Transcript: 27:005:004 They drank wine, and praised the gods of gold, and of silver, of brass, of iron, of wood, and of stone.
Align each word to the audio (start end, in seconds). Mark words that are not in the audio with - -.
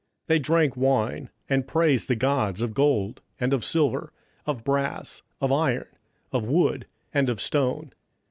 27:005:004 0.27 0.27
They 0.29 0.39
drank 0.39 0.77
wine, 0.77 1.29
and 1.47 1.67
praised 1.67 2.07
the 2.07 2.15
gods 2.15 2.63
of 2.63 2.73
gold, 2.73 3.21
and 3.39 3.53
of 3.53 3.63
silver, 3.63 4.11
of 4.47 4.63
brass, 4.63 5.21
of 5.39 5.51
iron, 5.51 5.89
of 6.31 6.43
wood, 6.43 6.87
and 7.13 7.29
of 7.29 7.39
stone. 7.39 7.91